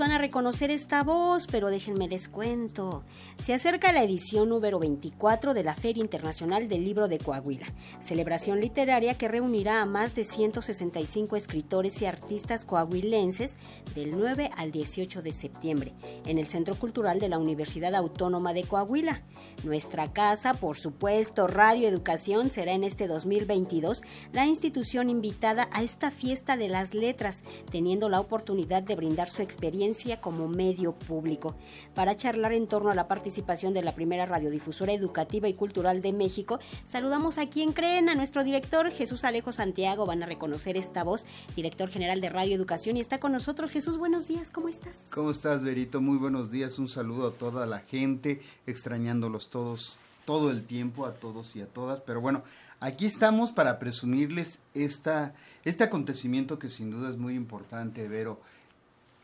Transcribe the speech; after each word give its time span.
Van 0.00 0.12
a 0.12 0.18
reconocer 0.18 0.70
esta 0.70 1.02
voz, 1.02 1.46
pero 1.46 1.68
déjenme 1.68 2.08
les 2.08 2.30
cuento. 2.30 3.02
Se 3.34 3.52
acerca 3.52 3.92
la 3.92 4.02
edición 4.02 4.48
número 4.48 4.78
24 4.78 5.52
de 5.52 5.62
la 5.62 5.74
Feria 5.74 6.00
Internacional 6.00 6.68
del 6.68 6.86
Libro 6.86 7.06
de 7.06 7.18
Coahuila, 7.18 7.66
celebración 8.00 8.62
literaria 8.62 9.18
que 9.18 9.28
reunirá 9.28 9.82
a 9.82 9.84
más 9.84 10.14
de 10.14 10.24
165 10.24 11.36
escritores 11.36 12.00
y 12.00 12.06
artistas 12.06 12.64
coahuilenses 12.64 13.58
del 13.94 14.18
9 14.18 14.50
al 14.56 14.72
18 14.72 15.20
de 15.20 15.34
septiembre 15.34 15.92
en 16.24 16.38
el 16.38 16.46
Centro 16.46 16.76
Cultural 16.76 17.18
de 17.18 17.28
la 17.28 17.38
Universidad 17.38 17.94
Autónoma 17.94 18.54
de 18.54 18.64
Coahuila. 18.64 19.20
Nuestra 19.64 20.10
casa, 20.10 20.54
por 20.54 20.78
supuesto, 20.78 21.46
Radio 21.46 21.86
Educación, 21.86 22.48
será 22.48 22.72
en 22.72 22.84
este 22.84 23.06
2022 23.06 24.00
la 24.32 24.46
institución 24.46 25.10
invitada 25.10 25.68
a 25.72 25.82
esta 25.82 26.10
fiesta 26.10 26.56
de 26.56 26.68
las 26.68 26.94
letras, 26.94 27.42
teniendo 27.70 28.08
la 28.08 28.20
oportunidad 28.20 28.82
de 28.82 28.96
brindar 28.96 29.28
su 29.28 29.42
experiencia 29.42 29.89
como 30.20 30.48
medio 30.48 30.92
público. 30.92 31.56
Para 31.94 32.16
charlar 32.16 32.52
en 32.52 32.66
torno 32.66 32.90
a 32.90 32.94
la 32.94 33.08
participación 33.08 33.74
de 33.74 33.82
la 33.82 33.94
primera 33.94 34.24
radiodifusora 34.24 34.92
educativa 34.92 35.48
y 35.48 35.54
cultural 35.54 36.00
de 36.00 36.12
México, 36.12 36.60
saludamos 36.84 37.38
a 37.38 37.46
quien 37.46 37.72
creen, 37.72 38.08
a 38.08 38.14
nuestro 38.14 38.44
director 38.44 38.90
Jesús 38.90 39.24
Alejo 39.24 39.52
Santiago. 39.52 40.06
Van 40.06 40.22
a 40.22 40.26
reconocer 40.26 40.76
esta 40.76 41.02
voz, 41.02 41.26
director 41.56 41.88
general 41.88 42.20
de 42.20 42.28
Radio 42.28 42.54
Educación, 42.54 42.96
y 42.96 43.00
está 43.00 43.18
con 43.18 43.32
nosotros. 43.32 43.70
Jesús, 43.70 43.98
buenos 43.98 44.28
días, 44.28 44.50
¿cómo 44.50 44.68
estás? 44.68 45.08
¿Cómo 45.12 45.30
estás, 45.30 45.62
Berito? 45.62 46.00
Muy 46.00 46.18
buenos 46.18 46.50
días, 46.50 46.78
un 46.78 46.88
saludo 46.88 47.28
a 47.28 47.32
toda 47.32 47.66
la 47.66 47.80
gente, 47.80 48.40
extrañándolos 48.66 49.50
todos 49.50 49.98
todo 50.24 50.52
el 50.52 50.62
tiempo, 50.62 51.06
a 51.06 51.14
todos 51.14 51.56
y 51.56 51.60
a 51.60 51.66
todas, 51.66 52.00
pero 52.02 52.20
bueno, 52.20 52.44
aquí 52.78 53.06
estamos 53.06 53.50
para 53.50 53.80
presumirles 53.80 54.60
esta, 54.74 55.34
este 55.64 55.82
acontecimiento 55.82 56.58
que 56.58 56.68
sin 56.68 56.92
duda 56.92 57.10
es 57.10 57.16
muy 57.16 57.34
importante, 57.34 58.06
Vero. 58.06 58.40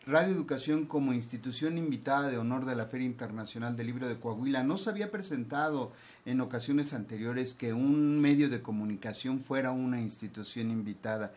Radio 0.09 0.33
Educación 0.33 0.87
como 0.87 1.12
institución 1.12 1.79
invitada 1.79 2.31
de 2.31 2.39
honor 2.39 2.65
de 2.65 2.77
la 2.77 2.87
Feria 2.87 3.09
Internacional 3.09 3.75
del 3.75 3.89
Libro 3.89 4.07
de 4.07 4.21
Coahuila 4.21 4.63
no 4.63 4.77
se 4.77 4.89
había 4.89 5.11
presentado 5.11 5.91
en 6.25 6.41
ocasiones 6.41 6.93
anteriores 6.93 7.55
que 7.55 7.73
un 7.73 8.21
medio 8.21 8.48
de 8.48 8.63
comunicación 8.63 9.41
fuera 9.41 9.73
una 9.73 10.01
institución 10.01 10.71
invitada. 10.71 11.33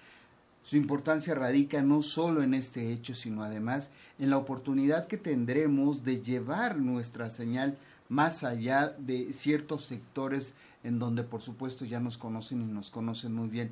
Su 0.61 0.78
importancia 0.78 1.34
radica 1.34 1.81
no 1.81 2.03
solo 2.03 2.44
en 2.44 2.53
este 2.53 2.94
hecho, 2.94 3.16
sino 3.16 3.42
además 3.42 3.89
en 4.20 4.30
la 4.30 4.38
oportunidad 4.38 5.08
que 5.08 5.17
tendremos 5.17 6.04
de 6.04 6.22
llevar 6.22 6.78
nuestra 6.78 7.31
señal 7.31 7.76
más 8.08 8.44
allá 8.44 8.89
de 9.00 9.33
ciertos 9.33 9.86
sectores 9.86 10.54
en 10.83 11.00
donde 11.00 11.23
por 11.23 11.42
supuesto 11.42 11.86
ya 11.86 12.00
nos 12.00 12.20
conocen 12.20 12.61
y 12.61 12.72
nos 12.72 12.92
conocen 12.92 13.33
muy 13.33 13.50
bien. 13.50 13.72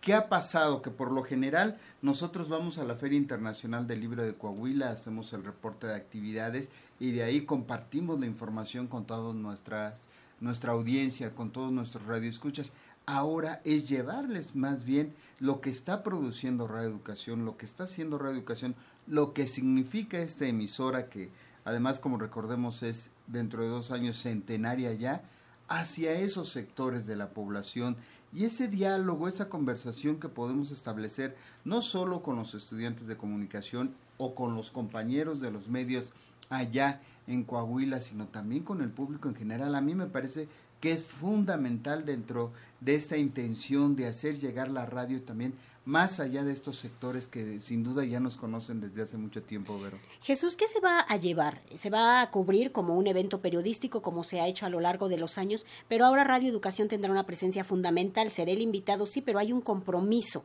¿Qué 0.00 0.14
ha 0.14 0.28
pasado? 0.28 0.82
Que 0.82 0.90
por 0.90 1.10
lo 1.10 1.24
general 1.24 1.78
nosotros 2.02 2.48
vamos 2.48 2.78
a 2.78 2.84
la 2.84 2.94
Feria 2.94 3.18
Internacional 3.18 3.86
del 3.86 4.00
Libro 4.00 4.22
de 4.22 4.34
Coahuila, 4.34 4.90
hacemos 4.90 5.32
el 5.32 5.44
reporte 5.44 5.86
de 5.88 5.94
actividades 5.94 6.70
y 7.00 7.10
de 7.10 7.24
ahí 7.24 7.44
compartimos 7.44 8.20
la 8.20 8.26
información 8.26 8.86
con 8.86 9.04
toda 9.04 9.34
nuestra 9.34 10.70
audiencia, 10.70 11.34
con 11.34 11.50
todos 11.50 11.72
nuestros 11.72 12.06
radioescuchas. 12.06 12.72
Ahora 13.06 13.60
es 13.64 13.88
llevarles 13.88 14.56
más 14.56 14.84
bien 14.84 15.14
lo 15.38 15.60
que 15.60 15.70
está 15.70 16.02
produciendo 16.02 16.66
Radio 16.66 16.88
Educación, 16.88 17.44
lo 17.44 17.56
que 17.56 17.66
está 17.66 17.84
haciendo 17.84 18.18
Radio 18.18 18.36
Educación, 18.36 18.74
lo 19.06 19.32
que 19.32 19.46
significa 19.46 20.18
esta 20.18 20.46
emisora 20.46 21.08
que 21.08 21.30
además 21.64 22.00
como 22.00 22.18
recordemos 22.18 22.82
es 22.82 23.10
dentro 23.26 23.62
de 23.62 23.68
dos 23.68 23.90
años 23.90 24.22
centenaria 24.22 24.92
ya, 24.94 25.22
hacia 25.68 26.12
esos 26.12 26.48
sectores 26.48 27.06
de 27.06 27.16
la 27.16 27.30
población 27.30 27.96
y 28.32 28.44
ese 28.44 28.68
diálogo, 28.68 29.28
esa 29.28 29.48
conversación 29.48 30.20
que 30.20 30.28
podemos 30.28 30.70
establecer 30.70 31.36
no 31.64 31.82
solo 31.82 32.22
con 32.22 32.36
los 32.36 32.54
estudiantes 32.54 33.06
de 33.06 33.16
comunicación 33.16 33.94
o 34.18 34.34
con 34.34 34.54
los 34.54 34.70
compañeros 34.70 35.40
de 35.40 35.50
los 35.50 35.68
medios 35.68 36.12
allá 36.50 37.00
en 37.26 37.44
Coahuila, 37.44 38.00
sino 38.00 38.26
también 38.28 38.62
con 38.62 38.82
el 38.82 38.90
público 38.90 39.28
en 39.28 39.34
general, 39.34 39.74
a 39.74 39.80
mí 39.80 39.94
me 39.94 40.06
parece 40.06 40.48
que 40.80 40.92
es 40.92 41.04
fundamental 41.04 42.04
dentro 42.04 42.52
de 42.80 42.94
esta 42.94 43.16
intención 43.16 43.96
de 43.96 44.06
hacer 44.06 44.36
llegar 44.36 44.68
la 44.68 44.86
radio 44.86 45.22
también 45.22 45.54
más 45.86 46.18
allá 46.18 46.42
de 46.42 46.52
estos 46.52 46.76
sectores 46.76 47.28
que 47.28 47.60
sin 47.60 47.84
duda 47.84 48.04
ya 48.04 48.18
nos 48.18 48.36
conocen 48.36 48.80
desde 48.80 49.02
hace 49.02 49.16
mucho 49.16 49.44
tiempo, 49.44 49.80
Vero. 49.80 49.98
Jesús, 50.20 50.56
¿qué 50.56 50.66
se 50.66 50.80
va 50.80 51.00
a 51.00 51.16
llevar? 51.16 51.62
Se 51.76 51.90
va 51.90 52.20
a 52.20 52.30
cubrir 52.32 52.72
como 52.72 52.96
un 52.96 53.06
evento 53.06 53.40
periodístico, 53.40 54.02
como 54.02 54.24
se 54.24 54.40
ha 54.40 54.48
hecho 54.48 54.66
a 54.66 54.68
lo 54.68 54.80
largo 54.80 55.08
de 55.08 55.16
los 55.16 55.38
años, 55.38 55.64
pero 55.88 56.04
ahora 56.04 56.24
Radio 56.24 56.50
Educación 56.50 56.88
tendrá 56.88 57.12
una 57.12 57.24
presencia 57.24 57.62
fundamental. 57.62 58.32
Seré 58.32 58.52
el 58.52 58.62
invitado, 58.62 59.06
sí, 59.06 59.22
pero 59.22 59.38
hay 59.38 59.52
un 59.52 59.60
compromiso 59.60 60.42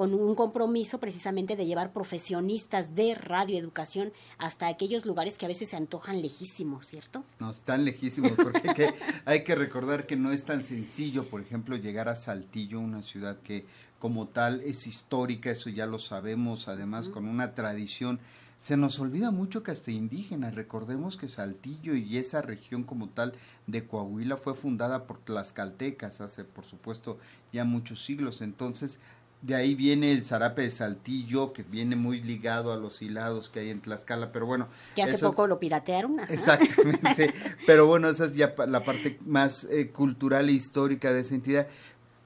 con 0.00 0.14
un 0.14 0.34
compromiso 0.34 0.98
precisamente 0.98 1.56
de 1.56 1.66
llevar 1.66 1.92
profesionistas 1.92 2.94
de 2.94 3.14
radioeducación 3.14 4.14
hasta 4.38 4.66
aquellos 4.66 5.04
lugares 5.04 5.36
que 5.36 5.44
a 5.44 5.48
veces 5.48 5.68
se 5.68 5.76
antojan 5.76 6.22
lejísimos, 6.22 6.86
¿cierto? 6.86 7.22
No, 7.38 7.50
están 7.50 7.84
lejísimos, 7.84 8.32
porque 8.32 8.66
hay 8.66 8.74
que, 8.74 8.94
hay 9.26 9.44
que 9.44 9.54
recordar 9.54 10.06
que 10.06 10.16
no 10.16 10.32
es 10.32 10.46
tan 10.46 10.64
sencillo, 10.64 11.28
por 11.28 11.42
ejemplo, 11.42 11.76
llegar 11.76 12.08
a 12.08 12.14
Saltillo, 12.14 12.80
una 12.80 13.02
ciudad 13.02 13.40
que 13.42 13.66
como 13.98 14.26
tal 14.26 14.62
es 14.62 14.86
histórica, 14.86 15.50
eso 15.50 15.68
ya 15.68 15.84
lo 15.84 15.98
sabemos, 15.98 16.68
además 16.68 17.10
con 17.10 17.28
una 17.28 17.54
tradición. 17.54 18.20
Se 18.56 18.78
nos 18.78 19.00
olvida 19.00 19.30
mucho 19.30 19.62
que 19.62 19.70
hasta 19.70 19.90
indígenas, 19.90 20.54
recordemos 20.54 21.18
que 21.18 21.28
Saltillo 21.28 21.94
y 21.94 22.16
esa 22.16 22.40
región 22.40 22.84
como 22.84 23.08
tal 23.10 23.34
de 23.66 23.86
Coahuila 23.86 24.38
fue 24.38 24.54
fundada 24.54 25.06
por 25.06 25.18
tlaxcaltecas 25.18 26.20
hace 26.20 26.44
por 26.44 26.64
supuesto 26.64 27.18
ya 27.52 27.64
muchos 27.64 28.04
siglos, 28.04 28.42
entonces 28.42 28.98
de 29.42 29.54
ahí 29.54 29.74
viene 29.74 30.12
el 30.12 30.22
zarape 30.22 30.62
de 30.62 30.70
Saltillo, 30.70 31.52
que 31.52 31.62
viene 31.62 31.96
muy 31.96 32.20
ligado 32.22 32.72
a 32.72 32.76
los 32.76 33.00
hilados 33.00 33.48
que 33.48 33.60
hay 33.60 33.70
en 33.70 33.80
Tlaxcala, 33.80 34.32
pero 34.32 34.46
bueno. 34.46 34.68
Que 34.94 35.02
hace 35.02 35.18
poco 35.18 35.46
lo 35.46 35.58
piratearon. 35.58 36.20
Exactamente. 36.28 37.32
pero 37.66 37.86
bueno, 37.86 38.08
esa 38.08 38.26
es 38.26 38.34
ya 38.34 38.54
la 38.66 38.84
parte 38.84 39.18
más 39.24 39.64
eh, 39.64 39.90
cultural 39.90 40.48
e 40.48 40.52
histórica 40.52 41.12
de 41.12 41.20
esa 41.20 41.34
entidad. 41.34 41.66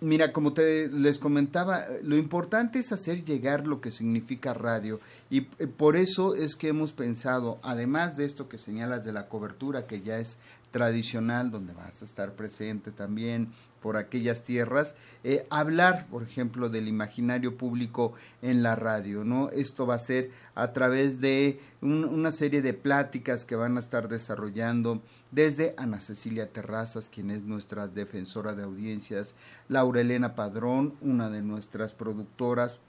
Mira, 0.00 0.32
como 0.32 0.52
te 0.52 0.88
les 0.88 1.18
comentaba, 1.18 1.86
lo 2.02 2.16
importante 2.16 2.80
es 2.80 2.92
hacer 2.92 3.24
llegar 3.24 3.66
lo 3.66 3.80
que 3.80 3.90
significa 3.90 4.52
radio 4.52 5.00
y 5.30 5.46
eh, 5.58 5.66
por 5.66 5.96
eso 5.96 6.34
es 6.34 6.56
que 6.56 6.68
hemos 6.68 6.92
pensado, 6.92 7.58
además 7.62 8.16
de 8.16 8.24
esto 8.24 8.48
que 8.48 8.58
señalas 8.58 9.04
de 9.04 9.12
la 9.12 9.28
cobertura, 9.28 9.86
que 9.86 10.02
ya 10.02 10.18
es 10.18 10.36
tradicional, 10.74 11.52
donde 11.52 11.72
vas 11.72 12.02
a 12.02 12.04
estar 12.04 12.32
presente 12.32 12.90
también 12.90 13.52
por 13.80 13.96
aquellas 13.96 14.42
tierras, 14.42 14.96
eh, 15.22 15.46
hablar, 15.48 16.08
por 16.08 16.24
ejemplo, 16.24 16.68
del 16.68 16.88
imaginario 16.88 17.56
público 17.56 18.14
en 18.42 18.64
la 18.64 18.74
radio, 18.74 19.22
¿no? 19.22 19.50
Esto 19.50 19.86
va 19.86 19.94
a 19.94 20.00
ser 20.00 20.32
a 20.56 20.72
través 20.72 21.20
de 21.20 21.60
una 21.80 22.32
serie 22.32 22.60
de 22.60 22.74
pláticas 22.74 23.44
que 23.44 23.54
van 23.54 23.76
a 23.76 23.80
estar 23.80 24.08
desarrollando 24.08 25.00
desde 25.30 25.74
Ana 25.76 26.00
Cecilia 26.00 26.52
Terrazas, 26.52 27.08
quien 27.08 27.30
es 27.30 27.44
nuestra 27.44 27.86
defensora 27.86 28.56
de 28.56 28.64
audiencias, 28.64 29.36
Laura 29.68 30.00
Elena 30.00 30.34
Padrón, 30.34 30.94
una 31.02 31.30
de 31.30 31.42
nuestras 31.42 31.92
productoras, 31.92 32.80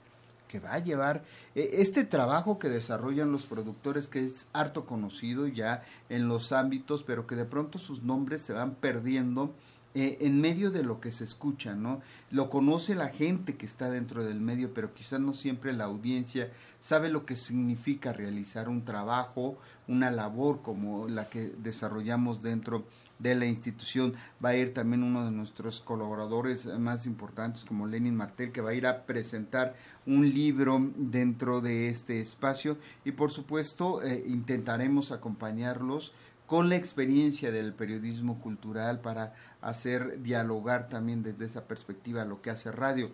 que 0.48 0.60
va 0.60 0.74
a 0.74 0.78
llevar 0.78 1.24
eh, 1.54 1.70
este 1.74 2.04
trabajo 2.04 2.58
que 2.58 2.68
desarrollan 2.68 3.32
los 3.32 3.46
productores, 3.46 4.08
que 4.08 4.24
es 4.24 4.46
harto 4.52 4.86
conocido 4.86 5.46
ya 5.46 5.84
en 6.08 6.28
los 6.28 6.52
ámbitos, 6.52 7.02
pero 7.02 7.26
que 7.26 7.36
de 7.36 7.44
pronto 7.44 7.78
sus 7.78 8.02
nombres 8.02 8.42
se 8.42 8.52
van 8.52 8.74
perdiendo 8.74 9.54
eh, 9.98 10.18
en 10.20 10.42
medio 10.42 10.70
de 10.70 10.82
lo 10.82 11.00
que 11.00 11.10
se 11.10 11.24
escucha, 11.24 11.74
¿no? 11.74 12.02
Lo 12.30 12.50
conoce 12.50 12.94
la 12.94 13.08
gente 13.08 13.56
que 13.56 13.64
está 13.64 13.88
dentro 13.88 14.22
del 14.22 14.42
medio, 14.42 14.74
pero 14.74 14.92
quizás 14.92 15.20
no 15.20 15.32
siempre 15.32 15.72
la 15.72 15.84
audiencia 15.84 16.50
sabe 16.82 17.08
lo 17.08 17.24
que 17.24 17.34
significa 17.34 18.12
realizar 18.12 18.68
un 18.68 18.84
trabajo, 18.84 19.56
una 19.88 20.10
labor 20.10 20.60
como 20.60 21.08
la 21.08 21.30
que 21.30 21.50
desarrollamos 21.62 22.42
dentro 22.42 22.84
de 23.18 23.36
la 23.36 23.46
institución. 23.46 24.12
Va 24.44 24.50
a 24.50 24.56
ir 24.56 24.74
también 24.74 25.02
uno 25.02 25.24
de 25.24 25.30
nuestros 25.30 25.80
colaboradores 25.80 26.66
más 26.78 27.06
importantes 27.06 27.64
como 27.64 27.86
Lenin 27.86 28.16
Martel, 28.16 28.52
que 28.52 28.60
va 28.60 28.72
a 28.72 28.74
ir 28.74 28.86
a 28.86 29.06
presentar 29.06 29.76
un 30.04 30.28
libro 30.28 30.78
dentro 30.96 31.62
de 31.62 31.88
este 31.88 32.20
espacio 32.20 32.76
y 33.06 33.12
por 33.12 33.30
supuesto 33.30 34.02
eh, 34.02 34.24
intentaremos 34.26 35.10
acompañarlos 35.10 36.12
con 36.46 36.68
la 36.68 36.76
experiencia 36.76 37.50
del 37.50 37.72
periodismo 37.72 38.38
cultural 38.38 39.00
para 39.00 39.34
hacer 39.60 40.22
dialogar 40.22 40.88
también 40.88 41.22
desde 41.22 41.46
esa 41.46 41.64
perspectiva 41.64 42.24
lo 42.24 42.40
que 42.40 42.50
hace 42.50 42.70
radio. 42.70 43.10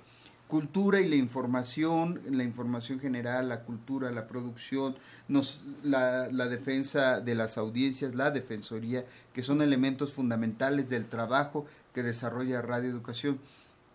Cultura 0.48 1.00
y 1.00 1.08
la 1.08 1.16
información, 1.16 2.20
la 2.30 2.44
información 2.44 3.00
general, 3.00 3.48
la 3.48 3.62
cultura, 3.62 4.10
la 4.10 4.26
producción, 4.26 4.94
la 5.82 6.46
defensa 6.48 7.20
de 7.20 7.34
las 7.34 7.56
audiencias, 7.56 8.14
la 8.14 8.30
defensoría, 8.30 9.06
que 9.32 9.42
son 9.42 9.62
elementos 9.62 10.12
fundamentales 10.12 10.90
del 10.90 11.08
trabajo 11.08 11.64
que 11.94 12.02
desarrolla 12.02 12.60
Radio 12.60 12.90
Educación. 12.90 13.38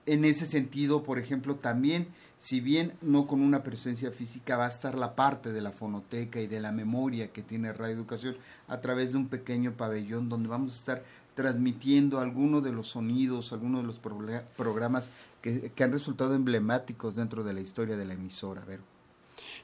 En 0.07 0.25
ese 0.25 0.47
sentido, 0.47 1.03
por 1.03 1.19
ejemplo, 1.19 1.57
también 1.57 2.07
si 2.37 2.61
bien 2.61 2.93
no 3.01 3.25
con 3.25 3.41
una 3.41 3.63
presencia 3.63 4.11
física, 4.11 4.57
va 4.57 4.65
a 4.65 4.69
estar 4.69 4.95
la 4.95 5.15
parte 5.15 5.51
de 5.51 5.61
la 5.61 5.71
fonoteca 5.71 6.39
y 6.39 6.47
de 6.47 6.59
la 6.59 6.71
memoria 6.71 7.31
que 7.31 7.41
tiene 7.41 7.73
Radio 7.73 7.95
Educación 7.95 8.37
a 8.67 8.79
través 8.79 9.11
de 9.11 9.17
un 9.17 9.27
pequeño 9.27 9.73
pabellón 9.73 10.29
donde 10.29 10.47
vamos 10.47 10.73
a 10.73 10.77
estar 10.77 11.03
transmitiendo 11.33 12.19
algunos 12.19 12.63
de 12.63 12.71
los 12.71 12.87
sonidos, 12.87 13.53
algunos 13.53 13.81
de 13.81 13.87
los 13.87 13.99
programas 13.99 15.09
que, 15.41 15.71
han 15.83 15.91
resultado 15.91 16.33
emblemáticos 16.33 17.15
dentro 17.15 17.43
de 17.43 17.53
la 17.53 17.61
historia 17.61 17.95
de 17.95 18.05
la 18.05 18.15
emisora. 18.15 18.63
Vero. 18.65 18.96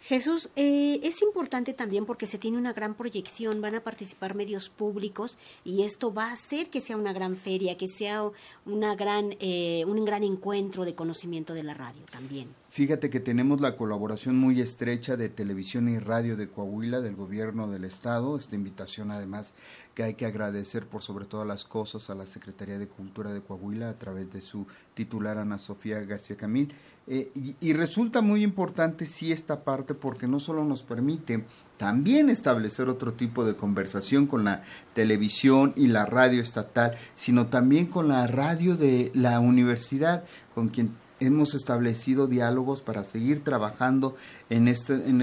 Jesús, 0.03 0.50
eh, 0.57 1.00
es 1.01 1.21
importante 1.21 1.71
también 1.71 2.05
porque 2.05 2.27
se 2.27 2.38
tiene 2.38 2.57
una 2.57 2.73
gran 2.73 2.94
proyección, 2.94 3.61
van 3.61 3.75
a 3.75 3.85
participar 3.85 4.35
medios 4.35 4.69
públicos 4.69 5.39
y 5.63 5.83
esto 5.83 6.13
va 6.13 6.25
a 6.25 6.33
hacer 6.33 6.69
que 6.69 6.81
sea 6.81 6.97
una 6.97 7.13
gran 7.13 7.38
feria, 7.38 7.77
que 7.77 7.88
sea 7.88 8.29
una 8.65 8.95
gran, 8.95 9.38
eh, 9.39 9.85
un 9.88 10.03
gran 10.03 10.23
encuentro 10.23 10.83
de 10.83 10.94
conocimiento 10.94 11.53
de 11.53 11.63
la 11.63 11.73
radio 11.73 12.01
también. 12.11 12.50
Fíjate 12.67 13.09
que 13.09 13.21
tenemos 13.21 13.61
la 13.61 13.77
colaboración 13.77 14.35
muy 14.35 14.59
estrecha 14.59 15.15
de 15.15 15.29
Televisión 15.29 15.88
y 15.88 16.00
Radio 16.00 16.35
de 16.35 16.50
Coahuila, 16.50 17.00
del 17.00 17.15
gobierno 17.15 17.69
del 17.69 17.85
estado. 17.85 18.35
Esta 18.35 18.55
invitación 18.55 19.09
además 19.09 19.53
que 19.94 20.03
hay 20.03 20.15
que 20.15 20.25
agradecer 20.25 20.88
por 20.88 21.01
sobre 21.01 21.25
todas 21.25 21.47
las 21.47 21.65
cosas 21.65 22.09
a 22.09 22.15
la 22.15 22.25
Secretaría 22.25 22.79
de 22.79 22.88
Cultura 22.88 23.31
de 23.31 23.41
Coahuila 23.41 23.89
a 23.89 24.00
través 24.00 24.31
de 24.31 24.41
su 24.41 24.65
titular 24.95 25.38
Ana 25.38 25.59
Sofía 25.59 26.00
García 26.01 26.35
Camil. 26.35 26.73
Eh, 27.05 27.31
y, 27.59 27.73
resulta 27.73 28.21
muy 28.21 28.44
importante 28.44 29.05
sí 29.05 29.33
esta 29.33 29.65
parte 29.65 29.94
porque 29.94 30.25
no 30.25 30.39
solo 30.39 30.63
nos 30.63 30.83
permite 30.83 31.44
también 31.75 32.29
establecer 32.29 32.88
otro 32.88 33.11
tipo 33.11 33.44
de 33.44 33.57
conversación 33.57 34.25
con 34.25 34.45
la 34.45 34.63
televisión 34.94 35.73
y 35.75 35.88
la 35.88 36.05
radio 36.05 36.41
estatal, 36.41 36.95
sino 37.15 37.47
también 37.47 37.88
con 37.88 38.07
la 38.07 38.25
radio 38.27 38.77
de 38.77 39.11
la 39.13 39.41
universidad, 39.41 40.23
con 40.55 40.69
quien 40.69 40.95
hemos 41.19 41.55
establecido 41.55 42.27
diálogos 42.27 42.81
para 42.81 43.03
seguir 43.03 43.44
trabajando 43.44 44.15
en, 44.50 44.69
este, 44.69 44.94
en, 44.94 45.21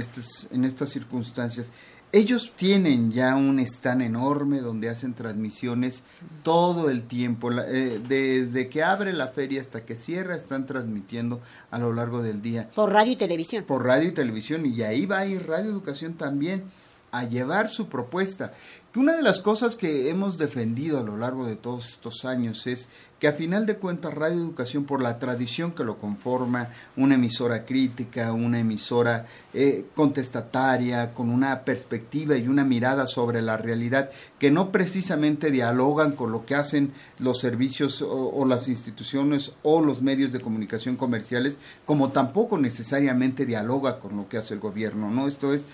en 0.50 0.64
estas 0.64 0.90
circunstancias. 0.90 1.72
Ellos 2.12 2.52
tienen 2.56 3.12
ya 3.12 3.36
un 3.36 3.60
stand 3.60 4.02
enorme 4.02 4.60
donde 4.60 4.88
hacen 4.88 5.14
transmisiones 5.14 6.02
todo 6.42 6.90
el 6.90 7.02
tiempo. 7.02 7.52
Eh, 7.52 8.00
desde 8.08 8.68
que 8.68 8.82
abre 8.82 9.12
la 9.12 9.28
feria 9.28 9.60
hasta 9.60 9.84
que 9.84 9.94
cierra, 9.94 10.34
están 10.34 10.66
transmitiendo 10.66 11.40
a 11.70 11.78
lo 11.78 11.92
largo 11.92 12.20
del 12.20 12.42
día. 12.42 12.68
Por 12.74 12.92
radio 12.92 13.12
y 13.12 13.16
televisión. 13.16 13.64
Por 13.64 13.84
radio 13.84 14.08
y 14.08 14.12
televisión. 14.12 14.66
Y 14.66 14.82
ahí 14.82 15.06
va 15.06 15.18
a 15.18 15.26
ir 15.26 15.46
Radio 15.46 15.70
Educación 15.70 16.14
también 16.14 16.64
a 17.12 17.24
llevar 17.24 17.68
su 17.68 17.88
propuesta. 17.88 18.54
Que 18.92 18.98
una 18.98 19.14
de 19.14 19.22
las 19.22 19.38
cosas 19.38 19.76
que 19.76 20.10
hemos 20.10 20.36
defendido 20.36 20.98
a 20.98 21.04
lo 21.04 21.16
largo 21.16 21.46
de 21.46 21.54
todos 21.54 21.90
estos 21.90 22.24
años 22.24 22.66
es 22.66 22.88
que 23.20 23.28
a 23.28 23.32
final 23.32 23.66
de 23.66 23.76
cuentas 23.76 24.14
Radio 24.14 24.38
Educación, 24.38 24.84
por 24.84 25.02
la 25.02 25.18
tradición 25.18 25.72
que 25.72 25.84
lo 25.84 25.98
conforma, 25.98 26.70
una 26.96 27.16
emisora 27.16 27.66
crítica, 27.66 28.32
una 28.32 28.58
emisora 28.58 29.26
eh, 29.52 29.84
contestataria, 29.94 31.12
con 31.12 31.28
una 31.28 31.66
perspectiva 31.66 32.36
y 32.36 32.48
una 32.48 32.64
mirada 32.64 33.06
sobre 33.06 33.42
la 33.42 33.58
realidad, 33.58 34.10
que 34.38 34.50
no 34.50 34.72
precisamente 34.72 35.50
dialogan 35.50 36.12
con 36.12 36.32
lo 36.32 36.46
que 36.46 36.54
hacen 36.54 36.94
los 37.18 37.40
servicios 37.40 38.00
o, 38.00 38.46
las 38.46 38.68
instituciones 38.68 39.52
o 39.62 39.82
los 39.82 40.00
medios 40.00 40.32
de 40.32 40.40
comunicación 40.40 40.96
comerciales, 40.96 41.58
como 41.84 42.12
tampoco 42.12 42.56
necesariamente 42.56 43.44
dialoga 43.44 43.98
con 43.98 44.16
lo 44.16 44.30
que 44.30 44.38
hace 44.38 44.54
el 44.54 44.60
gobierno, 44.60 45.10
¿no? 45.10 45.28
Esto 45.28 45.52
es, 45.52 45.66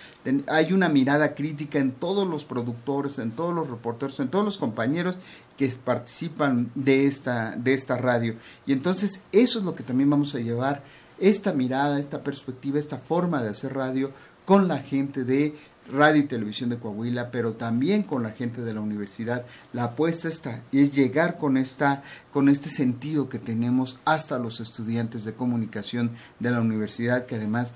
hay 0.49 0.73
una 0.73 0.89
mirada 0.89 1.37
crítica 1.37 1.79
en 1.79 1.93
todos 1.93 2.27
los 2.27 2.45
productores, 2.45 3.06
en 3.19 3.31
todos 3.33 3.55
los 3.55 3.69
reporteros, 3.69 4.21
en 4.21 4.29
todos 4.29 4.45
los 4.45 4.59
compañeros 4.59 5.17
que 5.57 5.69
participan 5.69 6.71
de 6.75 7.07
esta, 7.07 7.57
de 7.57 7.75
esta 7.75 7.97
radio. 7.97 8.35
Y 8.67 8.73
entonces 8.73 9.21
eso 9.33 9.59
es 9.59 9.65
lo 9.65 9.75
que 9.75 9.83
también 9.83 10.11
vamos 10.11 10.35
a 10.35 10.41
llevar, 10.41 10.83
esta 11.19 11.53
mirada, 11.53 11.99
esta 11.99 12.23
perspectiva, 12.23 12.79
esta 12.79 12.99
forma 12.99 13.43
de 13.43 13.51
hacer 13.51 13.75
radio 13.75 14.11
con 14.45 14.69
la 14.69 14.79
gente 14.79 15.25
de 15.25 15.57
Radio 15.89 16.23
y 16.23 16.27
Televisión 16.27 16.71
de 16.71 16.79
Coahuila, 16.79 17.31
pero 17.31 17.55
también 17.55 18.03
con 18.03 18.23
la 18.23 18.31
gente 18.31 18.63
de 18.63 18.75
la 18.75 18.81
universidad. 18.81 19.47
La 19.73 19.85
apuesta 19.85 20.29
está 20.29 20.63
es 20.73 20.93
llegar 20.93 21.39
con 21.39 21.57
esta 21.57 22.03
con 22.33 22.49
este 22.49 22.71
sentido 22.71 23.29
que 23.29 23.39
tenemos 23.39 24.01
hasta 24.05 24.39
los 24.39 24.61
estudiantes 24.61 25.25
de 25.25 25.35
comunicación 25.35 26.11
de 26.41 26.51
la 26.51 26.61
universidad, 26.61 27.27
que 27.27 27.37
además 27.37 27.75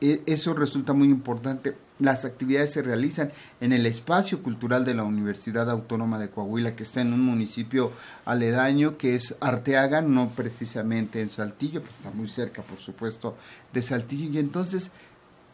e, 0.00 0.22
eso 0.26 0.54
resulta 0.54 0.92
muy 0.92 1.08
importante 1.08 1.74
las 1.98 2.24
actividades 2.24 2.72
se 2.72 2.82
realizan 2.82 3.32
en 3.60 3.72
el 3.72 3.86
espacio 3.86 4.42
cultural 4.42 4.84
de 4.84 4.94
la 4.94 5.04
Universidad 5.04 5.70
Autónoma 5.70 6.18
de 6.18 6.30
Coahuila, 6.30 6.76
que 6.76 6.84
está 6.84 7.00
en 7.00 7.12
un 7.12 7.20
municipio 7.20 7.92
aledaño, 8.24 8.96
que 8.96 9.14
es 9.14 9.36
Arteaga, 9.40 10.00
no 10.00 10.30
precisamente 10.30 11.20
en 11.20 11.30
Saltillo, 11.30 11.80
pero 11.80 11.92
está 11.92 12.10
muy 12.10 12.28
cerca, 12.28 12.62
por 12.62 12.78
supuesto, 12.78 13.36
de 13.72 13.82
Saltillo. 13.82 14.30
Y 14.30 14.38
entonces 14.38 14.90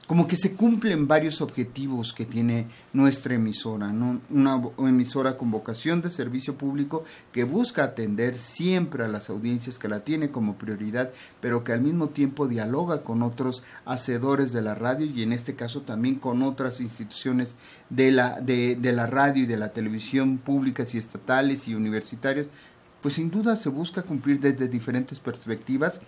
como 0.07 0.27
que 0.27 0.37
se 0.37 0.53
cumplen 0.53 1.09
varios 1.09 1.41
objetivos 1.41 2.13
que 2.13 2.27
tiene 2.27 2.67
nuestra 2.93 3.35
emisora, 3.35 3.93
¿no? 3.93 4.21
una 4.31 4.61
emisora 4.79 5.37
con 5.37 5.51
vocación 5.51 6.03
de 6.03 6.11
servicio 6.11 6.57
público 6.57 7.05
que 7.33 7.45
busca 7.45 7.85
atender 7.85 8.39
siempre 8.39 9.05
a 9.05 9.09
las 9.09 9.31
audiencias 9.31 9.79
que 9.79 9.89
la 9.89 10.01
tiene 10.01 10.31
como 10.31 10.57
prioridad, 10.57 11.11
pero 11.41 11.65
que 11.65 11.73
al 11.73 11.81
mismo 11.81 12.11
tiempo 12.11 12.47
dialoga 12.47 13.03
con 13.03 13.23
otros 13.23 13.65
hacedores 13.87 14.53
de 14.53 14.63
la 14.63 14.75
radio 14.75 15.07
y 15.07 15.23
en 15.23 15.33
este 15.33 15.55
caso 15.55 15.81
también 15.83 16.17
con 16.17 16.43
otras 16.43 16.81
instituciones 16.81 17.57
de 17.89 18.13
la, 18.13 18.41
de, 18.41 18.77
de 18.77 18.93
la 18.93 19.07
radio 19.07 19.45
y 19.45 19.47
de 19.47 19.57
la 19.57 19.73
televisión 19.73 20.39
públicas 20.39 20.95
y 20.95 20.99
estatales 20.99 21.67
y 21.67 21.75
universitarias, 21.75 22.49
pues 23.01 23.15
sin 23.15 23.31
duda 23.31 23.57
se 23.57 23.69
busca 23.69 24.03
cumplir 24.03 24.41
desde 24.41 24.69
diferentes 24.69 25.19
perspectivas 25.19 26.01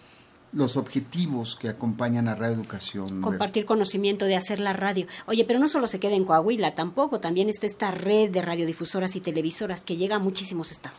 los 0.52 0.76
objetivos 0.76 1.56
que 1.56 1.69
acompañan 1.69 2.28
a 2.28 2.34
Radio 2.34 2.54
Educación. 2.54 3.20
Compartir 3.20 3.66
conocimiento 3.66 4.25
de 4.25 4.37
hacer 4.37 4.60
la 4.60 4.72
radio. 4.72 5.06
Oye, 5.26 5.44
pero 5.44 5.58
no 5.58 5.69
solo 5.69 5.87
se 5.87 6.00
queda 6.00 6.14
en 6.14 6.25
Coahuila, 6.25 6.75
tampoco, 6.75 7.20
también 7.20 7.48
está 7.48 7.66
esta 7.66 7.90
red 7.90 8.31
de 8.31 8.43
radiodifusoras 8.43 9.16
y 9.16 9.20
televisoras 9.20 9.84
que 9.84 9.96
llega 9.96 10.16
a 10.16 10.20
muchísimos 10.20 10.70
estados. 10.70 10.98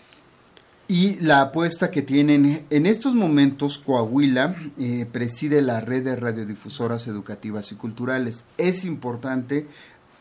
Y 0.89 1.15
la 1.15 1.41
apuesta 1.41 1.91
que 1.91 2.01
tienen 2.01 2.65
en 2.69 2.85
estos 2.85 3.13
momentos, 3.13 3.77
Coahuila 3.77 4.55
eh, 4.77 5.05
preside 5.11 5.61
la 5.61 5.81
red 5.81 6.05
de 6.05 6.15
radiodifusoras 6.15 7.07
educativas 7.07 7.73
y 7.73 7.75
culturales. 7.75 8.45
Es 8.57 8.85
importante 8.85 9.67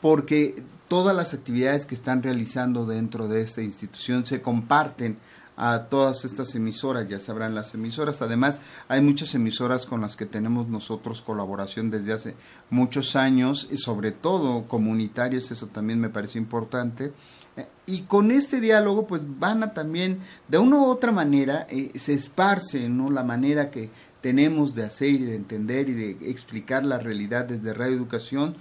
porque 0.00 0.61
todas 0.88 1.14
las 1.14 1.34
actividades 1.34 1.87
que 1.87 1.94
están 1.94 2.22
realizando 2.22 2.84
dentro 2.84 3.29
de 3.29 3.43
esta 3.43 3.62
institución 3.62 4.26
se 4.26 4.43
comparten 4.43 5.19
a 5.56 5.87
todas 5.88 6.25
estas 6.25 6.55
emisoras, 6.55 7.08
ya 7.08 7.19
sabrán 7.19 7.55
las 7.55 7.75
emisoras. 7.75 8.23
Además, 8.23 8.61
hay 8.88 9.00
muchas 9.00 9.35
emisoras 9.35 9.87
con 9.87 10.03
las 10.03 10.17
que 10.17 10.26
tenemos 10.26 10.69
nosotros 10.69 11.23
colaboración 11.23 11.91
desde 11.91 12.12
hace 12.12 12.35
muchos 12.70 13.17
años, 13.17 13.67
y 13.70 13.79
sobre 13.79 14.13
todo 14.13 14.69
comunitarias, 14.69 15.51
eso 15.51 15.67
también 15.67 16.01
me 16.01 16.10
parece 16.10 16.39
importante. 16.39 17.13
Eh, 17.56 17.67
y 17.86 18.03
con 18.03 18.31
este 18.31 18.60
diálogo, 18.60 19.06
pues 19.06 19.22
van 19.39 19.63
a 19.63 19.72
también, 19.72 20.20
de 20.48 20.58
una 20.58 20.77
u 20.77 20.84
otra 20.84 21.10
manera, 21.10 21.67
eh, 21.70 21.91
se 21.98 22.13
esparce 22.13 22.89
¿no? 22.89 23.10
la 23.10 23.25
manera 23.25 23.70
que 23.70 23.91
tenemos 24.20 24.75
de 24.75 24.84
hacer 24.84 25.10
y 25.10 25.25
de 25.25 25.36
entender 25.36 25.89
y 25.89 25.94
de 25.94 26.31
explicar 26.31 26.84
la 26.84 26.98
realidad 26.98 27.46
desde 27.46 27.72
Radio 27.72 27.94
Educación 27.94 28.56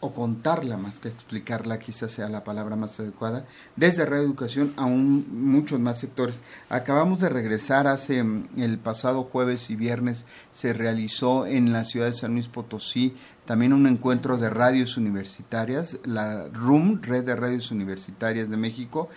o 0.00 0.12
contarla 0.12 0.76
más 0.76 0.98
que 0.98 1.08
explicarla, 1.08 1.78
quizás 1.78 2.12
sea 2.12 2.28
la 2.28 2.44
palabra 2.44 2.76
más 2.76 3.00
adecuada, 3.00 3.46
desde 3.76 4.04
reeducación 4.04 4.72
a 4.76 4.84
un, 4.84 5.26
muchos 5.50 5.80
más 5.80 5.98
sectores. 5.98 6.42
Acabamos 6.68 7.20
de 7.20 7.28
regresar 7.28 7.86
hace 7.86 8.22
mm, 8.22 8.44
el 8.58 8.78
pasado 8.78 9.24
jueves 9.24 9.70
y 9.70 9.76
viernes, 9.76 10.24
se 10.52 10.72
realizó 10.72 11.46
en 11.46 11.72
la 11.72 11.84
ciudad 11.84 12.06
de 12.06 12.12
San 12.12 12.34
Luis 12.34 12.48
Potosí 12.48 13.14
también 13.46 13.72
un 13.72 13.86
encuentro 13.86 14.36
de 14.36 14.50
radios 14.50 14.96
universitarias, 14.96 16.00
la 16.04 16.48
RUM, 16.48 17.00
Red 17.00 17.24
de 17.24 17.36
Radios 17.36 17.70
Universitarias 17.70 18.50
de 18.50 18.56
México, 18.56 19.08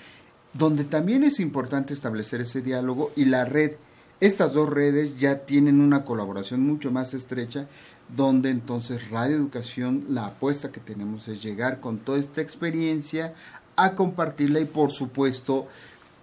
donde 0.53 0.83
también 0.83 1.23
es 1.23 1.39
importante 1.39 1.93
establecer 1.93 2.41
ese 2.41 2.61
diálogo 2.61 3.11
y 3.15 3.25
la 3.25 3.43
red. 3.43 3.73
Estas 4.19 4.53
dos 4.53 4.69
redes 4.69 5.17
ya 5.17 5.45
tienen 5.45 5.81
una 5.81 6.05
colaboración 6.05 6.61
mucho 6.61 6.91
más 6.91 7.13
estrecha 7.13 7.67
donde 8.15 8.49
entonces 8.49 9.09
Radio 9.09 9.35
Educación, 9.35 10.05
la 10.09 10.27
apuesta 10.27 10.71
que 10.71 10.79
tenemos 10.79 11.27
es 11.27 11.43
llegar 11.43 11.79
con 11.79 11.99
toda 11.99 12.19
esta 12.19 12.41
experiencia 12.41 13.33
a 13.75 13.95
compartirla 13.95 14.59
y 14.59 14.65
por 14.65 14.91
supuesto 14.91 15.67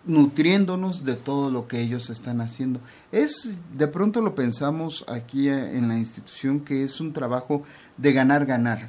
nutriéndonos 0.04 1.04
de 1.04 1.14
todo 1.14 1.50
lo 1.50 1.66
que 1.66 1.80
ellos 1.80 2.10
están 2.10 2.40
haciendo. 2.40 2.80
Es, 3.12 3.58
de 3.76 3.88
pronto 3.88 4.20
lo 4.22 4.34
pensamos 4.34 5.04
aquí 5.08 5.48
en 5.48 5.88
la 5.88 5.98
institución, 5.98 6.60
que 6.60 6.84
es 6.84 7.00
un 7.00 7.12
trabajo 7.12 7.62
de 7.96 8.12
ganar, 8.12 8.46
ganar. 8.46 8.88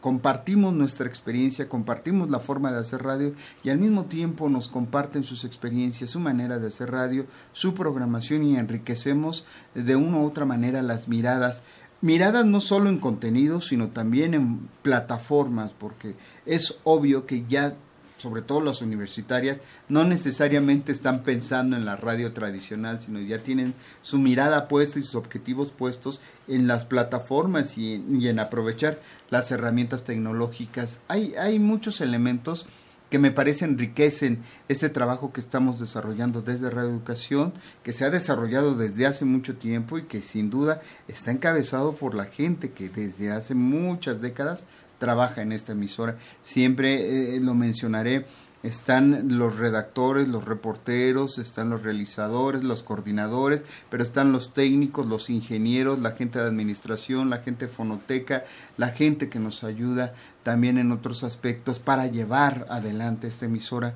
Compartimos 0.00 0.74
nuestra 0.74 1.06
experiencia, 1.06 1.66
compartimos 1.66 2.28
la 2.28 2.38
forma 2.38 2.70
de 2.70 2.78
hacer 2.78 3.02
radio 3.02 3.32
y 3.62 3.70
al 3.70 3.78
mismo 3.78 4.04
tiempo 4.04 4.50
nos 4.50 4.68
comparten 4.68 5.24
sus 5.24 5.44
experiencias, 5.44 6.10
su 6.10 6.20
manera 6.20 6.58
de 6.58 6.68
hacer 6.68 6.90
radio, 6.90 7.24
su 7.54 7.72
programación 7.72 8.44
y 8.44 8.58
enriquecemos 8.58 9.46
de 9.74 9.96
una 9.96 10.18
u 10.18 10.26
otra 10.26 10.44
manera 10.44 10.82
las 10.82 11.08
miradas 11.08 11.62
miradas 12.04 12.44
no 12.44 12.60
solo 12.60 12.90
en 12.90 12.98
contenidos, 12.98 13.68
sino 13.68 13.88
también 13.88 14.34
en 14.34 14.68
plataformas, 14.82 15.72
porque 15.72 16.14
es 16.44 16.78
obvio 16.84 17.24
que 17.24 17.46
ya, 17.48 17.76
sobre 18.18 18.42
todo 18.42 18.60
las 18.60 18.82
universitarias, 18.82 19.60
no 19.88 20.04
necesariamente 20.04 20.92
están 20.92 21.22
pensando 21.22 21.76
en 21.76 21.86
la 21.86 21.96
radio 21.96 22.34
tradicional, 22.34 23.00
sino 23.00 23.20
ya 23.20 23.42
tienen 23.42 23.72
su 24.02 24.18
mirada 24.18 24.68
puesta 24.68 24.98
y 24.98 25.02
sus 25.02 25.14
objetivos 25.14 25.72
puestos 25.72 26.20
en 26.46 26.66
las 26.66 26.84
plataformas 26.84 27.78
y 27.78 27.94
en, 27.94 28.38
aprovechar 28.38 29.00
las 29.30 29.50
herramientas 29.50 30.04
tecnológicas. 30.04 30.98
Hay, 31.08 31.34
hay 31.36 31.58
muchos 31.58 32.02
elementos 32.02 32.66
que 33.14 33.20
me 33.20 33.30
parece 33.30 33.64
enriquecen 33.64 34.42
este 34.68 34.88
trabajo 34.88 35.32
que 35.32 35.38
estamos 35.38 35.78
desarrollando 35.78 36.42
desde 36.42 36.68
Radio 36.68 36.90
Educación, 36.90 37.54
que 37.84 37.92
se 37.92 38.04
ha 38.04 38.10
desarrollado 38.10 38.74
desde 38.74 39.06
hace 39.06 39.24
mucho 39.24 39.54
tiempo 39.54 39.98
y 39.98 40.06
que 40.06 40.20
sin 40.20 40.50
duda 40.50 40.82
está 41.06 41.30
encabezado 41.30 41.94
por 41.94 42.16
la 42.16 42.24
gente 42.24 42.72
que 42.72 42.88
desde 42.88 43.30
hace 43.30 43.54
muchas 43.54 44.20
décadas 44.20 44.66
trabaja 44.98 45.42
en 45.42 45.52
esta 45.52 45.70
emisora. 45.70 46.16
Siempre 46.42 47.36
eh, 47.36 47.40
lo 47.40 47.54
mencionaré 47.54 48.26
están 48.64 49.36
los 49.36 49.58
redactores, 49.58 50.26
los 50.26 50.46
reporteros, 50.46 51.38
están 51.38 51.68
los 51.68 51.82
realizadores, 51.82 52.64
los 52.64 52.82
coordinadores, 52.82 53.62
pero 53.90 54.02
están 54.02 54.32
los 54.32 54.54
técnicos, 54.54 55.06
los 55.06 55.28
ingenieros, 55.28 56.00
la 56.00 56.12
gente 56.12 56.38
de 56.38 56.46
administración, 56.46 57.28
la 57.28 57.38
gente 57.38 57.66
de 57.66 57.72
fonoteca, 57.72 58.44
la 58.78 58.88
gente 58.88 59.28
que 59.28 59.38
nos 59.38 59.64
ayuda 59.64 60.14
también 60.42 60.78
en 60.78 60.92
otros 60.92 61.24
aspectos 61.24 61.78
para 61.78 62.06
llevar 62.06 62.66
adelante 62.70 63.28
esta 63.28 63.44
emisora 63.44 63.94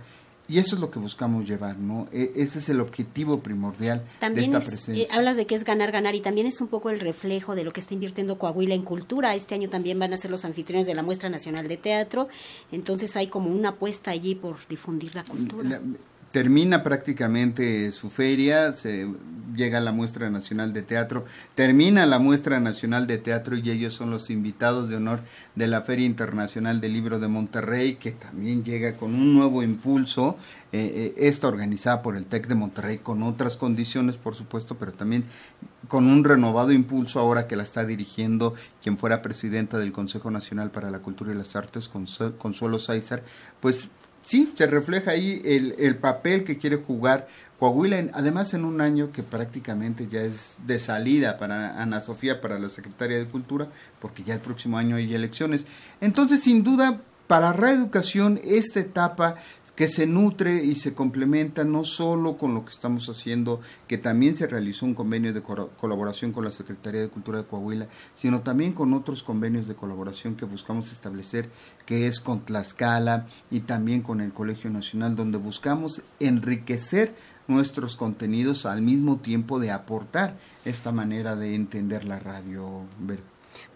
y 0.48 0.58
eso 0.58 0.76
es 0.76 0.80
lo 0.80 0.90
que 0.90 0.98
buscamos 0.98 1.46
llevar, 1.46 1.78
¿no? 1.78 2.08
E, 2.10 2.32
ese 2.36 2.58
es 2.58 2.68
el 2.70 2.80
objetivo 2.80 3.40
primordial 3.40 4.02
de 4.20 4.40
esta 4.40 4.60
presencia. 4.60 5.04
Eh, 5.04 5.08
hablas 5.12 5.36
de 5.36 5.46
que 5.46 5.54
es 5.54 5.64
ganar, 5.64 5.92
ganar, 5.92 6.14
y 6.14 6.20
también 6.20 6.46
es 6.46 6.60
un 6.60 6.68
poco 6.68 6.88
el 6.88 7.00
reflejo 7.00 7.54
de 7.54 7.64
lo 7.64 7.72
que 7.72 7.80
está 7.80 7.94
invirtiendo 7.94 8.38
Coahuila 8.38 8.74
en 8.74 8.82
cultura. 8.82 9.34
Este 9.34 9.54
año 9.54 9.68
también 9.68 9.98
van 9.98 10.14
a 10.14 10.16
ser 10.16 10.30
los 10.30 10.44
anfitriones 10.44 10.86
de 10.86 10.94
la 10.94 11.02
Muestra 11.02 11.28
Nacional 11.28 11.68
de 11.68 11.76
Teatro, 11.76 12.28
entonces 12.72 13.14
hay 13.16 13.28
como 13.28 13.50
una 13.50 13.70
apuesta 13.70 14.10
allí 14.10 14.34
por 14.34 14.56
difundir 14.68 15.14
la 15.14 15.24
cultura 15.24 15.80
termina 16.32 16.82
prácticamente 16.82 17.90
su 17.92 18.10
feria, 18.10 18.74
se 18.74 19.08
llega 19.54 19.78
a 19.78 19.80
la 19.80 19.92
muestra 19.92 20.30
nacional 20.30 20.72
de 20.72 20.82
teatro, 20.82 21.24
termina 21.54 22.06
la 22.06 22.18
muestra 22.18 22.60
nacional 22.60 23.06
de 23.06 23.18
teatro 23.18 23.56
y 23.56 23.70
ellos 23.70 23.94
son 23.94 24.10
los 24.10 24.30
invitados 24.30 24.88
de 24.88 24.96
honor 24.96 25.20
de 25.56 25.66
la 25.66 25.82
Feria 25.82 26.06
Internacional 26.06 26.80
del 26.80 26.92
Libro 26.92 27.18
de 27.18 27.28
Monterrey, 27.28 27.96
que 27.96 28.12
también 28.12 28.62
llega 28.62 28.96
con 28.96 29.14
un 29.14 29.34
nuevo 29.34 29.62
impulso, 29.62 30.36
eh, 30.70 31.14
eh, 31.16 31.26
esta 31.26 31.48
organizada 31.48 32.02
por 32.02 32.16
el 32.16 32.26
TEC 32.26 32.46
de 32.46 32.54
Monterrey 32.54 32.98
con 32.98 33.22
otras 33.22 33.56
condiciones, 33.56 34.16
por 34.16 34.34
supuesto, 34.34 34.76
pero 34.78 34.92
también 34.92 35.24
con 35.88 36.08
un 36.08 36.24
renovado 36.24 36.72
impulso 36.72 37.18
ahora 37.18 37.46
que 37.46 37.56
la 37.56 37.62
está 37.62 37.84
dirigiendo 37.84 38.54
quien 38.82 38.98
fuera 38.98 39.22
presidenta 39.22 39.78
del 39.78 39.92
Consejo 39.92 40.30
Nacional 40.30 40.70
para 40.70 40.90
la 40.90 40.98
Cultura 40.98 41.32
y 41.32 41.36
las 41.36 41.56
Artes, 41.56 41.88
Consuelo 41.88 42.78
Sáizar, 42.78 43.22
pues 43.60 43.90
sí, 44.28 44.52
se 44.54 44.66
refleja 44.66 45.12
ahí 45.12 45.40
el, 45.44 45.74
el 45.78 45.96
papel 45.96 46.44
que 46.44 46.58
quiere 46.58 46.76
jugar 46.76 47.28
Coahuila, 47.58 48.08
además 48.12 48.52
en 48.54 48.64
un 48.64 48.80
año 48.80 49.10
que 49.10 49.22
prácticamente 49.22 50.06
ya 50.06 50.20
es 50.20 50.58
de 50.66 50.78
salida 50.78 51.38
para 51.38 51.82
Ana 51.82 52.02
Sofía, 52.02 52.40
para 52.40 52.58
la 52.58 52.68
Secretaria 52.68 53.18
de 53.18 53.26
Cultura, 53.26 53.68
porque 54.00 54.22
ya 54.22 54.34
el 54.34 54.40
próximo 54.40 54.78
año 54.78 54.96
hay 54.96 55.12
elecciones. 55.12 55.66
Entonces, 56.00 56.40
sin 56.40 56.62
duda, 56.62 57.00
para 57.28 57.52
reeducación, 57.52 58.40
esta 58.42 58.80
etapa 58.80 59.36
que 59.76 59.86
se 59.86 60.08
nutre 60.08 60.64
y 60.64 60.74
se 60.74 60.92
complementa 60.92 61.62
no 61.62 61.84
solo 61.84 62.36
con 62.36 62.52
lo 62.52 62.64
que 62.64 62.72
estamos 62.72 63.08
haciendo, 63.08 63.60
que 63.86 63.96
también 63.96 64.34
se 64.34 64.48
realizó 64.48 64.86
un 64.86 64.94
convenio 64.94 65.32
de 65.32 65.40
colaboración 65.40 66.32
con 66.32 66.44
la 66.44 66.50
Secretaría 66.50 67.00
de 67.00 67.08
Cultura 67.08 67.38
de 67.38 67.44
Coahuila, 67.44 67.86
sino 68.16 68.40
también 68.40 68.72
con 68.72 68.92
otros 68.92 69.22
convenios 69.22 69.68
de 69.68 69.76
colaboración 69.76 70.34
que 70.34 70.46
buscamos 70.46 70.90
establecer, 70.90 71.48
que 71.86 72.08
es 72.08 72.18
con 72.20 72.40
Tlaxcala 72.40 73.28
y 73.52 73.60
también 73.60 74.02
con 74.02 74.20
el 74.20 74.32
Colegio 74.32 74.68
Nacional, 74.68 75.14
donde 75.14 75.38
buscamos 75.38 76.02
enriquecer 76.18 77.14
nuestros 77.46 77.96
contenidos 77.96 78.66
al 78.66 78.82
mismo 78.82 79.18
tiempo 79.18 79.60
de 79.60 79.70
aportar 79.70 80.36
esta 80.64 80.90
manera 80.90 81.36
de 81.36 81.54
entender 81.54 82.04
la 82.04 82.18
radio. 82.18 82.84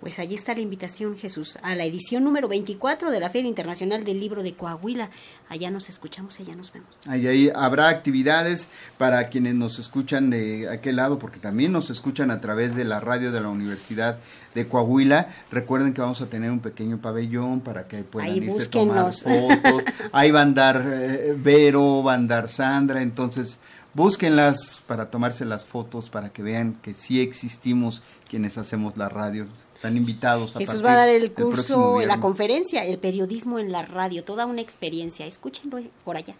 Pues 0.00 0.18
allí 0.18 0.34
está 0.34 0.54
la 0.54 0.60
invitación, 0.60 1.16
Jesús, 1.16 1.58
a 1.62 1.74
la 1.74 1.84
edición 1.84 2.24
número 2.24 2.48
24 2.48 3.10
de 3.10 3.20
la 3.20 3.30
Feria 3.30 3.48
Internacional 3.48 4.04
del 4.04 4.18
Libro 4.18 4.42
de 4.42 4.54
Coahuila. 4.54 5.10
Allá 5.48 5.70
nos 5.70 5.88
escuchamos, 5.88 6.40
allá 6.40 6.56
nos 6.56 6.72
vemos. 6.72 6.88
Ahí, 7.06 7.50
habrá 7.54 7.88
actividades 7.88 8.68
para 8.98 9.28
quienes 9.28 9.54
nos 9.54 9.78
escuchan 9.78 10.30
de 10.30 10.68
aquel 10.68 10.96
lado, 10.96 11.18
porque 11.18 11.38
también 11.38 11.70
nos 11.72 11.90
escuchan 11.90 12.30
a 12.30 12.40
través 12.40 12.74
de 12.74 12.84
la 12.84 12.98
radio 12.98 13.30
de 13.30 13.40
la 13.40 13.48
Universidad 13.48 14.18
de 14.54 14.66
Coahuila. 14.66 15.28
Recuerden 15.50 15.94
que 15.94 16.00
vamos 16.00 16.20
a 16.20 16.26
tener 16.26 16.50
un 16.50 16.60
pequeño 16.60 17.00
pabellón 17.00 17.60
para 17.60 17.86
que 17.86 18.02
puedan 18.02 18.36
irse 18.36 18.62
a 18.62 18.70
tomar 18.70 19.12
fotos. 19.14 19.82
Ahí 20.12 20.30
va 20.30 20.40
a 20.40 20.42
andar 20.42 20.84
eh, 20.84 21.34
Vero, 21.36 22.02
va 22.02 22.12
a 22.12 22.16
andar 22.16 22.48
Sandra, 22.48 23.02
entonces 23.02 23.60
búsquenlas 23.94 24.82
para 24.86 25.10
tomarse 25.10 25.44
las 25.44 25.64
fotos, 25.64 26.10
para 26.10 26.30
que 26.30 26.42
vean 26.42 26.74
que 26.82 26.94
sí 26.94 27.20
existimos 27.20 28.02
quienes 28.28 28.58
hacemos 28.58 28.96
la 28.96 29.08
radio. 29.08 29.46
Están 29.74 29.96
invitados 29.96 30.54
a 30.54 30.60
Jesús 30.60 30.84
va 30.84 30.92
a 30.92 30.96
dar 30.96 31.08
el 31.08 31.32
curso, 31.32 32.00
la 32.06 32.20
conferencia, 32.20 32.84
el 32.84 32.98
periodismo 32.98 33.58
en 33.58 33.72
la 33.72 33.82
radio, 33.82 34.22
toda 34.24 34.46
una 34.46 34.60
experiencia. 34.60 35.26
Escúchenlo 35.26 35.80
por 36.04 36.16
allá. 36.16 36.34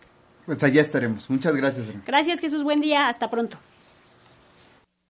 Pues 0.47 0.63
allá 0.63 0.81
estaremos. 0.81 1.29
Muchas 1.29 1.55
gracias. 1.57 1.87
Gracias 2.07 2.41
Jesús, 2.41 2.63
buen 2.63 2.81
día, 2.81 3.09
hasta 3.09 3.31
pronto. 3.31 3.59